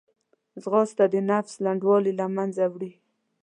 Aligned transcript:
ځغاسته 0.61 1.05
د 1.13 1.15
نفس 1.29 1.53
لنډوالی 1.65 2.11
له 2.19 2.25
منځه 2.35 2.63
وړي 2.73 2.91